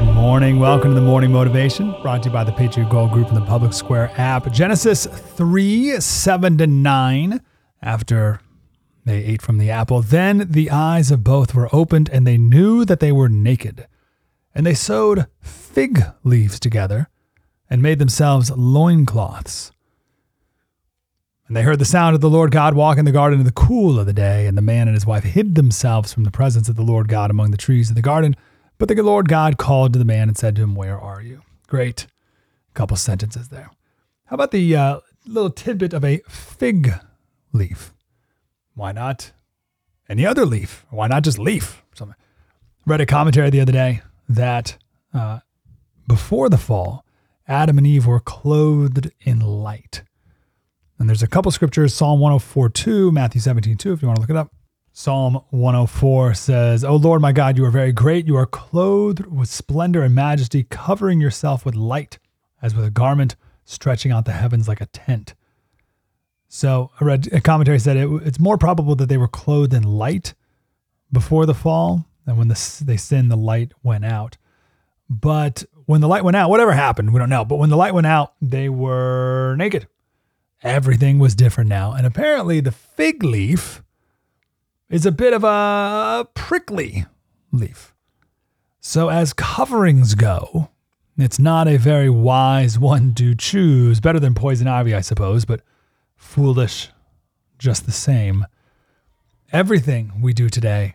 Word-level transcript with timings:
Good 0.00 0.14
morning. 0.14 0.58
Welcome 0.58 0.92
to 0.92 0.94
the 0.94 1.04
Morning 1.04 1.30
Motivation, 1.30 1.94
brought 2.00 2.22
to 2.22 2.30
you 2.30 2.32
by 2.32 2.42
the 2.42 2.52
Patriot 2.52 2.88
Gold 2.88 3.12
Group 3.12 3.28
and 3.28 3.36
the 3.36 3.44
Public 3.44 3.74
Square 3.74 4.12
app. 4.16 4.50
Genesis 4.50 5.04
3 5.04 6.00
7 6.00 6.56
to 6.56 6.66
9. 6.66 7.40
After 7.82 8.40
they 9.04 9.22
ate 9.22 9.42
from 9.42 9.58
the 9.58 9.70
apple, 9.70 10.00
then 10.00 10.46
the 10.50 10.70
eyes 10.70 11.10
of 11.10 11.22
both 11.22 11.54
were 11.54 11.68
opened, 11.70 12.08
and 12.08 12.26
they 12.26 12.38
knew 12.38 12.86
that 12.86 13.00
they 13.00 13.12
were 13.12 13.28
naked. 13.28 13.86
And 14.54 14.64
they 14.64 14.72
sewed 14.72 15.26
fig 15.42 16.02
leaves 16.24 16.58
together 16.58 17.10
and 17.68 17.82
made 17.82 17.98
themselves 17.98 18.50
loincloths. 18.50 19.70
And 21.46 21.54
they 21.54 21.62
heard 21.62 21.78
the 21.78 21.84
sound 21.84 22.14
of 22.14 22.22
the 22.22 22.30
Lord 22.30 22.52
God 22.52 22.72
walk 22.72 22.96
in 22.96 23.04
the 23.04 23.12
garden 23.12 23.38
in 23.38 23.44
the 23.44 23.52
cool 23.52 24.00
of 24.00 24.06
the 24.06 24.14
day, 24.14 24.46
and 24.46 24.56
the 24.56 24.62
man 24.62 24.88
and 24.88 24.96
his 24.96 25.04
wife 25.04 25.24
hid 25.24 25.56
themselves 25.56 26.10
from 26.10 26.24
the 26.24 26.30
presence 26.30 26.70
of 26.70 26.76
the 26.76 26.82
Lord 26.82 27.06
God 27.06 27.30
among 27.30 27.50
the 27.50 27.58
trees 27.58 27.90
of 27.90 27.96
the 27.96 28.00
garden. 28.00 28.34
But 28.80 28.88
the 28.88 29.02
Lord 29.02 29.28
God 29.28 29.58
called 29.58 29.92
to 29.92 29.98
the 29.98 30.06
man 30.06 30.28
and 30.28 30.38
said 30.38 30.56
to 30.56 30.62
him, 30.62 30.74
Where 30.74 30.98
are 30.98 31.20
you? 31.20 31.42
Great. 31.66 32.04
A 32.04 32.72
Couple 32.72 32.96
sentences 32.96 33.50
there. 33.50 33.70
How 34.24 34.34
about 34.34 34.52
the 34.52 34.74
uh, 34.74 35.00
little 35.26 35.50
tidbit 35.50 35.92
of 35.92 36.02
a 36.02 36.22
fig 36.26 36.94
leaf? 37.52 37.92
Why 38.74 38.92
not 38.92 39.32
any 40.08 40.24
other 40.24 40.46
leaf? 40.46 40.86
Why 40.88 41.08
not 41.08 41.24
just 41.24 41.38
leaf? 41.38 41.82
Something. 41.92 42.16
Read 42.86 43.02
a 43.02 43.06
commentary 43.06 43.50
the 43.50 43.60
other 43.60 43.72
day 43.72 44.00
that 44.30 44.78
uh, 45.12 45.40
before 46.08 46.48
the 46.48 46.56
fall, 46.56 47.04
Adam 47.46 47.76
and 47.76 47.86
Eve 47.86 48.06
were 48.06 48.18
clothed 48.18 49.10
in 49.20 49.40
light. 49.40 50.04
And 50.98 51.06
there's 51.06 51.22
a 51.22 51.28
couple 51.28 51.52
scriptures, 51.52 51.92
Psalm 51.92 52.18
104 52.18 52.70
2, 52.70 53.12
Matthew 53.12 53.42
17 53.42 53.76
2, 53.76 53.92
if 53.92 54.00
you 54.00 54.08
want 54.08 54.16
to 54.16 54.22
look 54.22 54.30
it 54.30 54.36
up. 54.36 54.50
Psalm 54.92 55.40
104 55.50 56.34
says, 56.34 56.84
O 56.84 56.96
Lord 56.96 57.22
my 57.22 57.32
God, 57.32 57.56
you 57.56 57.64
are 57.64 57.70
very 57.70 57.92
great. 57.92 58.26
You 58.26 58.36
are 58.36 58.46
clothed 58.46 59.26
with 59.26 59.48
splendor 59.48 60.02
and 60.02 60.14
majesty, 60.14 60.64
covering 60.64 61.20
yourself 61.20 61.64
with 61.64 61.76
light, 61.76 62.18
as 62.60 62.74
with 62.74 62.84
a 62.84 62.90
garment, 62.90 63.36
stretching 63.64 64.10
out 64.10 64.24
the 64.24 64.32
heavens 64.32 64.66
like 64.66 64.80
a 64.80 64.86
tent. 64.86 65.34
So 66.48 66.90
I 67.00 67.04
read 67.04 67.32
a 67.32 67.40
commentary 67.40 67.78
said 67.78 67.96
it, 67.96 68.08
it's 68.24 68.40
more 68.40 68.58
probable 68.58 68.96
that 68.96 69.08
they 69.08 69.16
were 69.16 69.28
clothed 69.28 69.72
in 69.72 69.84
light 69.84 70.34
before 71.12 71.46
the 71.46 71.54
fall, 71.54 72.06
and 72.26 72.36
when 72.36 72.48
the, 72.48 72.82
they 72.84 72.96
sinned, 72.96 73.30
the 73.30 73.36
light 73.36 73.72
went 73.84 74.04
out. 74.04 74.36
But 75.08 75.64
when 75.86 76.00
the 76.00 76.08
light 76.08 76.24
went 76.24 76.36
out, 76.36 76.50
whatever 76.50 76.72
happened, 76.72 77.12
we 77.12 77.20
don't 77.20 77.30
know. 77.30 77.44
But 77.44 77.56
when 77.56 77.70
the 77.70 77.76
light 77.76 77.94
went 77.94 78.06
out, 78.06 78.34
they 78.42 78.68
were 78.68 79.54
naked. 79.56 79.86
Everything 80.62 81.18
was 81.18 81.34
different 81.34 81.70
now. 81.70 81.92
And 81.92 82.06
apparently, 82.06 82.60
the 82.60 82.72
fig 82.72 83.22
leaf 83.22 83.82
is 84.90 85.06
a 85.06 85.12
bit 85.12 85.32
of 85.32 85.44
a 85.44 86.28
prickly 86.34 87.06
leaf. 87.52 87.94
So, 88.80 89.08
as 89.08 89.32
coverings 89.32 90.14
go, 90.14 90.70
it's 91.16 91.38
not 91.38 91.68
a 91.68 91.76
very 91.76 92.10
wise 92.10 92.78
one 92.78 93.14
to 93.14 93.34
choose. 93.34 94.00
Better 94.00 94.18
than 94.18 94.34
poison 94.34 94.66
ivy, 94.66 94.94
I 94.94 95.00
suppose, 95.00 95.44
but 95.44 95.62
foolish 96.16 96.88
just 97.58 97.86
the 97.86 97.92
same. 97.92 98.46
Everything 99.52 100.20
we 100.20 100.32
do 100.32 100.48
today 100.48 100.94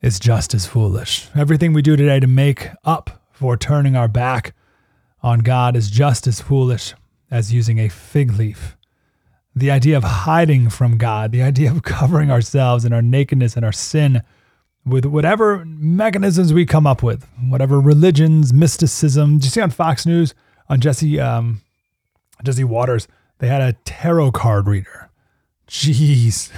is 0.00 0.18
just 0.18 0.54
as 0.54 0.66
foolish. 0.66 1.28
Everything 1.34 1.72
we 1.72 1.82
do 1.82 1.96
today 1.96 2.20
to 2.20 2.26
make 2.26 2.70
up 2.84 3.22
for 3.30 3.56
turning 3.56 3.96
our 3.96 4.08
back 4.08 4.54
on 5.22 5.40
God 5.40 5.76
is 5.76 5.88
just 5.88 6.26
as 6.26 6.40
foolish 6.40 6.94
as 7.30 7.52
using 7.52 7.78
a 7.78 7.88
fig 7.88 8.32
leaf 8.32 8.76
the 9.54 9.70
idea 9.70 9.96
of 9.96 10.04
hiding 10.04 10.70
from 10.70 10.96
God, 10.96 11.32
the 11.32 11.42
idea 11.42 11.70
of 11.70 11.82
covering 11.82 12.30
ourselves 12.30 12.84
and 12.84 12.94
our 12.94 13.02
nakedness 13.02 13.56
and 13.56 13.64
our 13.64 13.72
sin 13.72 14.22
with 14.84 15.04
whatever 15.04 15.64
mechanisms 15.64 16.52
we 16.52 16.66
come 16.66 16.86
up 16.86 17.02
with, 17.02 17.26
whatever 17.48 17.80
religions, 17.80 18.52
mysticism. 18.52 19.38
Did 19.38 19.44
you 19.44 19.50
see 19.50 19.60
on 19.60 19.70
Fox 19.70 20.06
News 20.06 20.34
on 20.68 20.80
Jesse 20.80 21.20
um, 21.20 21.60
Jesse 22.42 22.64
Watters? 22.64 23.06
They 23.38 23.48
had 23.48 23.60
a 23.60 23.74
tarot 23.84 24.32
card 24.32 24.66
reader. 24.66 25.10
Jeez, 25.68 26.50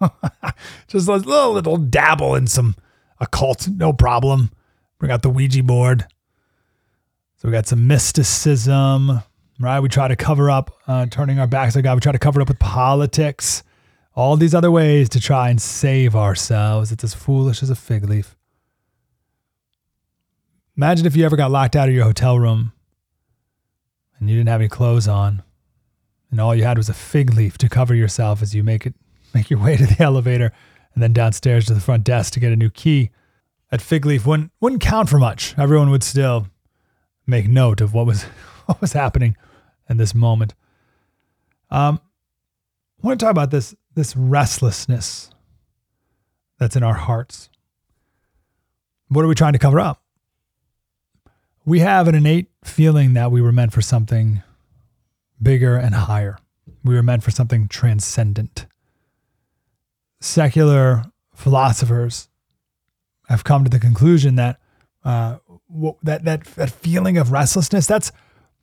just 0.88 1.08
a 1.08 1.12
little, 1.12 1.52
little 1.52 1.76
dabble 1.76 2.34
in 2.34 2.46
some 2.46 2.74
occult, 3.20 3.68
no 3.68 3.92
problem. 3.92 4.50
Bring 4.98 5.12
out 5.12 5.22
the 5.22 5.30
Ouija 5.30 5.62
board. 5.62 6.06
So 7.36 7.48
we 7.48 7.52
got 7.52 7.66
some 7.66 7.86
mysticism, 7.86 9.22
right? 9.58 9.80
We 9.80 9.88
try 9.88 10.08
to 10.08 10.16
cover 10.16 10.50
up, 10.50 10.76
uh, 10.86 11.06
turning 11.06 11.38
our 11.38 11.46
backs 11.46 11.76
on 11.76 11.82
God. 11.82 11.94
We 11.94 12.00
try 12.00 12.12
to 12.12 12.18
cover 12.18 12.40
it 12.40 12.42
up 12.42 12.48
with 12.48 12.58
politics, 12.58 13.62
all 14.14 14.36
these 14.36 14.54
other 14.54 14.70
ways 14.70 15.08
to 15.10 15.20
try 15.20 15.50
and 15.50 15.60
save 15.60 16.14
ourselves. 16.14 16.92
It's 16.92 17.04
as 17.04 17.14
foolish 17.14 17.62
as 17.62 17.70
a 17.70 17.74
fig 17.74 18.08
leaf. 18.08 18.36
Imagine 20.76 21.06
if 21.06 21.16
you 21.16 21.24
ever 21.24 21.36
got 21.36 21.50
locked 21.50 21.74
out 21.74 21.88
of 21.88 21.94
your 21.94 22.04
hotel 22.04 22.38
room 22.38 22.72
and 24.18 24.28
you 24.28 24.36
didn't 24.36 24.48
have 24.48 24.60
any 24.60 24.68
clothes 24.68 25.08
on, 25.08 25.42
and 26.30 26.40
all 26.40 26.54
you 26.54 26.64
had 26.64 26.76
was 26.76 26.88
a 26.88 26.94
fig 26.94 27.34
leaf 27.34 27.56
to 27.58 27.68
cover 27.68 27.94
yourself 27.94 28.42
as 28.42 28.54
you 28.54 28.62
make 28.62 28.86
it 28.86 28.94
make 29.34 29.50
your 29.50 29.62
way 29.62 29.76
to 29.76 29.86
the 29.86 30.02
elevator 30.02 30.52
and 30.94 31.02
then 31.02 31.12
downstairs 31.12 31.66
to 31.66 31.74
the 31.74 31.80
front 31.80 32.04
desk 32.04 32.32
to 32.32 32.40
get 32.40 32.52
a 32.52 32.56
new 32.56 32.70
key. 32.70 33.10
That 33.70 33.82
fig 33.82 34.06
leaf 34.06 34.26
wouldn't 34.26 34.52
wouldn't 34.60 34.82
count 34.82 35.08
for 35.08 35.18
much. 35.18 35.54
Everyone 35.58 35.90
would 35.90 36.02
still 36.02 36.48
make 37.26 37.48
note 37.48 37.80
of 37.80 37.92
what 37.92 38.06
was 38.06 38.26
what 38.76 38.80
was 38.80 38.92
happening 38.92 39.36
in 39.88 39.96
this 39.96 40.14
moment. 40.14 40.54
Um, 41.70 42.00
I 43.02 43.06
want 43.06 43.20
to 43.20 43.24
talk 43.24 43.30
about 43.30 43.50
this 43.50 43.74
this 43.94 44.14
restlessness 44.14 45.30
that's 46.58 46.76
in 46.76 46.82
our 46.82 46.94
hearts. 46.94 47.48
What 49.08 49.24
are 49.24 49.28
we 49.28 49.34
trying 49.34 49.54
to 49.54 49.58
cover 49.58 49.80
up? 49.80 50.02
We 51.64 51.80
have 51.80 52.08
an 52.08 52.14
innate 52.14 52.48
feeling 52.62 53.14
that 53.14 53.30
we 53.30 53.40
were 53.40 53.52
meant 53.52 53.72
for 53.72 53.80
something 53.80 54.42
bigger 55.40 55.76
and 55.76 55.94
higher. 55.94 56.38
We 56.84 56.94
were 56.94 57.02
meant 57.02 57.22
for 57.22 57.30
something 57.30 57.68
transcendent. 57.68 58.66
Secular 60.20 61.04
philosophers 61.34 62.28
have 63.28 63.44
come 63.44 63.64
to 63.64 63.70
the 63.70 63.80
conclusion 63.80 64.36
that 64.36 64.60
uh, 65.04 65.38
that 66.02 66.24
that 66.24 66.44
that 66.44 66.70
feeling 66.70 67.18
of 67.18 67.32
restlessness 67.32 67.86
that's 67.86 68.12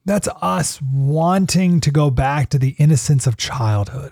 that's 0.06 0.28
us 0.42 0.82
wanting 0.82 1.80
to 1.82 1.92
go 1.92 2.10
back 2.10 2.50
to 2.50 2.60
the 2.60 2.76
innocence 2.78 3.26
of 3.28 3.38
childhood. 3.38 4.12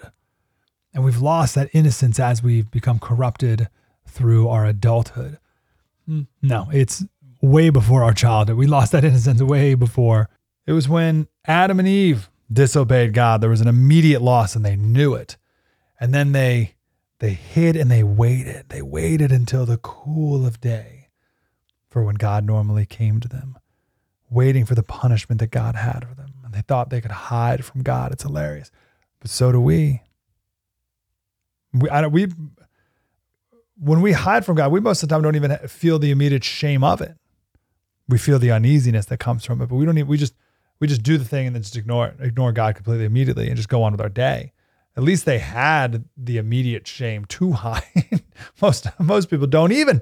And 0.94 1.04
we've 1.04 1.22
lost 1.22 1.56
that 1.56 1.70
innocence 1.74 2.20
as 2.20 2.44
we've 2.44 2.70
become 2.70 3.00
corrupted 3.00 3.70
through 4.06 4.50
our 4.50 4.66
adulthood. 4.66 5.38
Hmm, 6.06 6.22
no, 6.42 6.68
it's 6.72 7.04
way 7.42 7.70
before 7.70 8.04
our 8.04 8.14
childhood. 8.14 8.58
We 8.58 8.68
lost 8.68 8.92
that 8.92 9.06
innocence 9.06 9.42
way 9.42 9.74
before. 9.74 10.30
It 10.66 10.74
was 10.74 10.90
when 10.90 11.28
Adam 11.46 11.80
and 11.80 11.88
Eve 11.88 12.30
disobeyed 12.52 13.14
God. 13.14 13.42
There 13.42 13.50
was 13.50 13.62
an 13.62 13.68
immediate 13.68 14.22
loss 14.22 14.56
and 14.56 14.66
they 14.66 14.76
knew 14.76 15.14
it. 15.14 15.38
And 16.00 16.14
then 16.14 16.32
they 16.32 16.76
they 17.20 17.34
hid 17.34 17.76
and 17.76 17.92
they 17.92 18.04
waited. 18.04 18.70
They 18.70 18.82
waited 18.82 19.32
until 19.32 19.66
the 19.66 19.78
cool 19.78 20.46
of 20.46 20.60
day 20.60 21.10
for 21.88 22.04
when 22.04 22.16
God 22.16 22.46
normally 22.46 22.86
came 22.86 23.20
to 23.20 23.28
them, 23.28 23.58
waiting 24.32 24.66
for 24.66 24.74
the 24.74 24.82
punishment 24.82 25.40
that 25.42 25.52
God 25.52 25.76
had 25.76 26.08
for 26.08 26.16
them. 26.16 26.34
And 26.44 26.54
they 26.54 26.62
thought 26.62 26.90
they 26.90 27.02
could 27.02 27.12
hide 27.12 27.64
from 27.64 27.84
God. 27.84 28.12
It's 28.12 28.24
hilarious. 28.24 28.72
But 29.20 29.30
so 29.30 29.52
do 29.52 29.62
we. 29.62 30.02
We, 31.74 31.90
I 31.90 32.02
don't, 32.02 32.12
we 32.12 32.28
when 33.78 34.02
we 34.02 34.12
hide 34.14 34.46
from 34.46 34.56
God, 34.56 34.72
we 34.72 34.80
most 34.80 35.04
of 35.04 35.10
the 35.10 35.16
time 35.16 35.24
don't 35.24 35.36
even 35.36 35.56
feel 35.68 36.00
the 36.00 36.12
immediate 36.12 36.44
shame 36.44 36.84
of 36.84 37.02
it. 37.02 37.16
We 38.08 38.18
feel 38.18 38.40
the 38.40 38.52
uneasiness 38.52 39.06
that 39.08 39.20
comes 39.20 39.46
from 39.46 39.62
it, 39.62 39.68
but 39.68 39.76
we 39.76 39.86
don't 39.86 39.98
even, 39.98 40.08
we 40.08 40.18
just, 40.18 40.36
we 40.80 40.88
just 40.88 41.04
do 41.04 41.18
the 41.18 41.26
thing 41.26 41.48
and 41.48 41.56
then 41.56 41.64
just 41.64 41.78
ignore 41.78 42.14
ignore 42.20 42.52
God 42.52 42.76
completely 42.76 43.06
immediately 43.06 43.48
and 43.48 43.56
just 43.56 43.70
go 43.70 43.84
on 43.84 43.92
with 43.92 44.02
our 44.02 44.10
day. 44.10 44.54
At 44.98 45.04
least 45.04 45.26
they 45.26 45.40
had 45.40 46.06
the 46.18 46.38
immediate 46.38 46.88
shame 46.88 47.26
to 47.26 47.52
hide. 47.54 48.24
most 48.62 48.88
most 49.00 49.30
people 49.30 49.48
don't 49.48 49.72
even. 49.72 50.02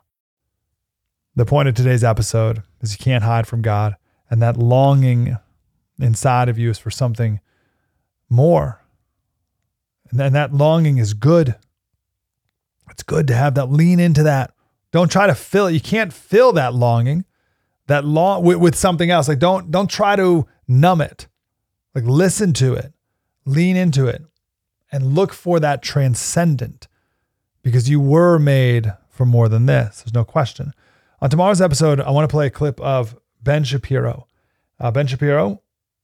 The 1.35 1.45
point 1.45 1.69
of 1.69 1.75
today's 1.75 2.03
episode 2.03 2.61
is 2.81 2.91
you 2.91 3.03
can't 3.03 3.23
hide 3.23 3.47
from 3.47 3.61
God, 3.61 3.95
and 4.29 4.41
that 4.41 4.57
longing 4.57 5.37
inside 5.99 6.49
of 6.49 6.59
you 6.59 6.69
is 6.69 6.77
for 6.77 6.91
something 6.91 7.39
more. 8.29 8.81
And 10.09 10.19
then 10.19 10.33
that 10.33 10.53
longing 10.53 10.97
is 10.97 11.13
good. 11.13 11.55
It's 12.89 13.03
good 13.03 13.27
to 13.27 13.33
have 13.33 13.55
that 13.55 13.71
lean 13.71 13.99
into 13.99 14.23
that. 14.23 14.53
Don't 14.91 15.09
try 15.09 15.25
to 15.27 15.35
fill 15.35 15.67
it. 15.67 15.73
You 15.73 15.79
can't 15.79 16.11
fill 16.11 16.51
that 16.53 16.73
longing, 16.73 17.23
that 17.87 18.03
long 18.03 18.43
with, 18.43 18.57
with 18.57 18.75
something 18.75 19.09
else. 19.09 19.29
Like 19.29 19.39
don't 19.39 19.71
don't 19.71 19.89
try 19.89 20.17
to 20.17 20.45
numb 20.67 20.99
it. 20.99 21.27
Like 21.95 22.03
listen 22.03 22.51
to 22.53 22.73
it, 22.73 22.93
lean 23.45 23.77
into 23.77 24.07
it, 24.07 24.23
and 24.91 25.15
look 25.15 25.31
for 25.31 25.61
that 25.61 25.81
transcendent 25.81 26.89
because 27.63 27.89
you 27.89 28.01
were 28.01 28.37
made 28.37 28.93
for 29.09 29.25
more 29.25 29.47
than 29.47 29.65
this. 29.65 30.01
There's 30.01 30.13
no 30.13 30.25
question. 30.25 30.73
On 31.23 31.29
tomorrow's 31.29 31.61
episode, 31.61 32.01
I 32.01 32.09
want 32.09 32.27
to 32.27 32.33
play 32.33 32.47
a 32.47 32.49
clip 32.49 32.81
of 32.81 33.15
Ben 33.43 33.63
Shapiro. 33.63 34.25
Uh, 34.79 34.89
ben 34.89 35.05
Shapiro, 35.05 35.61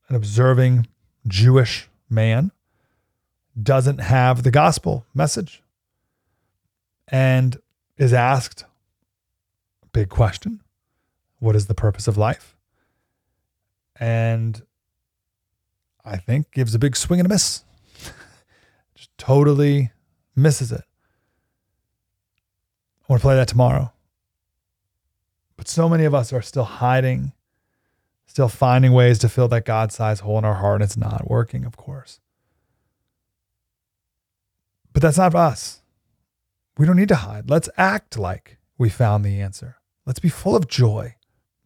an 0.10 0.16
observing 0.16 0.86
Jewish 1.26 1.90
man, 2.08 2.52
doesn't 3.60 3.98
have 3.98 4.44
the 4.44 4.52
gospel 4.52 5.08
message 5.16 5.64
and 7.08 7.58
is 7.98 8.14
asked 8.14 8.66
a 9.84 9.88
big 9.88 10.10
question 10.10 10.62
What 11.40 11.56
is 11.56 11.66
the 11.66 11.74
purpose 11.74 12.08
of 12.08 12.16
life? 12.16 12.56
And 14.00 14.62
I 16.06 16.18
think 16.18 16.52
gives 16.52 16.76
a 16.76 16.80
big 16.80 16.96
swing 16.96 17.20
and 17.20 17.26
a 17.26 17.30
miss. 17.30 17.64
Just 18.94 19.18
totally 19.18 19.90
misses 20.36 20.72
it. 20.72 20.84
I 23.02 23.06
want 23.10 23.20
to 23.20 23.26
play 23.26 23.36
that 23.36 23.48
tomorrow. 23.48 23.92
But 25.58 25.68
so 25.68 25.90
many 25.90 26.06
of 26.06 26.14
us 26.14 26.32
are 26.32 26.42
still 26.42 26.64
hiding, 26.64 27.34
still 28.28 28.48
finding 28.48 28.94
ways 28.94 29.20
to 29.20 29.30
fill 29.30 29.48
that 29.50 29.66
God 29.66 29.92
sized 29.92 30.22
hole 30.22 30.38
in 30.38 30.46
our 30.46 30.56
heart, 30.56 30.76
and 30.76 30.84
it's 30.84 30.96
not 30.96 31.30
working, 31.30 31.66
of 31.66 31.76
course. 31.76 32.20
But 34.94 35.02
that's 35.02 35.18
not 35.18 35.36
us. 35.36 35.82
We 36.78 36.86
don't 36.86 36.96
need 36.96 37.10
to 37.10 37.16
hide. 37.16 37.50
Let's 37.50 37.70
act 37.78 38.18
like 38.18 38.58
we 38.78 38.90
found 38.90 39.26
the 39.26 39.42
answer. 39.42 39.78
Let's 40.06 40.20
be 40.20 40.30
full 40.30 40.56
of 40.56 40.68
joy 40.68 41.16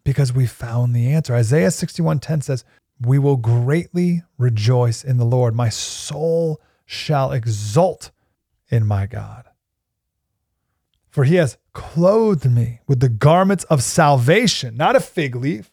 because 0.04 0.34
we 0.34 0.48
found 0.48 0.96
the 0.96 1.12
answer. 1.12 1.36
Isaiah 1.36 1.72
61:10 1.72 2.42
says, 2.42 2.64
"We 3.00 3.20
will 3.20 3.38
greatly 3.38 4.24
rejoice 4.38 5.04
in 5.04 5.18
the 5.18 5.26
Lord. 5.26 5.54
My 5.54 5.70
soul 5.70 6.62
shall 6.86 7.32
exult 7.32 8.12
in 8.70 8.86
my 8.86 9.06
God." 9.06 9.51
For 11.12 11.26
he 11.26 11.36
has 11.36 11.58
clothed 11.74 12.50
me 12.50 12.80
with 12.88 13.02
the 13.02 13.10
garments 13.10 13.66
of 13.66 13.84
salvation, 13.84 14.78
not 14.78 14.96
a 14.96 15.02
fig 15.02 15.36
leaf, 15.36 15.72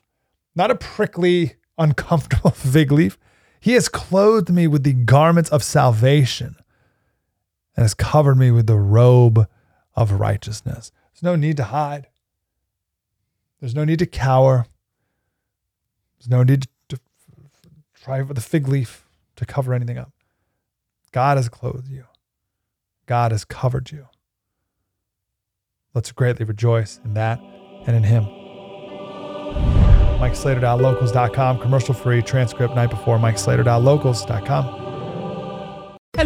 not 0.57 0.71
a 0.71 0.75
prickly, 0.75 1.55
uncomfortable 1.79 2.51
fig 2.55 2.91
leaf. 2.91 3.17
He 3.61 3.73
has 3.73 3.89
clothed 3.89 4.51
me 4.51 4.67
with 4.67 4.83
the 4.83 4.93
garments 4.93 5.49
of 5.51 5.63
salvation 5.63 6.57
and 7.77 7.85
has 7.85 7.95
covered 7.95 8.37
me 8.37 8.51
with 8.51 8.67
the 8.67 8.77
robe 8.77 9.49
of 9.95 10.13
righteousness. 10.13 10.91
There's 11.13 11.23
no 11.23 11.37
need 11.37 11.57
to 11.59 11.65
hide. 11.65 12.09
There's 13.61 13.75
no 13.75 13.85
need 13.85 14.01
to 14.01 14.07
cower. 14.07 14.67
There's 16.19 16.29
no 16.29 16.43
need 16.43 16.63
to 16.89 17.01
try 17.95 18.23
with 18.23 18.37
the 18.37 18.41
fig 18.41 18.67
leaf 18.67 19.07
to 19.37 19.47
cover 19.47 19.73
anything 19.73 19.99
up. 19.99 20.13
God 21.13 21.37
has 21.37 21.49
clothed 21.49 21.89
you. 21.89 22.05
God 23.07 23.33
has 23.33 23.45
covered 23.45 23.91
you. 23.93 24.09
Let's 25.95 26.13
greatly 26.13 26.45
rejoice 26.45 27.01
in 27.05 27.15
that 27.15 27.41
and 27.87 27.97
in 27.97 28.03
Him. 28.03 28.25
MikeSlater.locals.com, 30.21 31.59
commercial 31.61 31.95
free 31.95 32.23
transcript 32.23 32.75
night 32.75 32.91
before 32.91 33.19
MikeSlater.locals.com. 33.19 34.88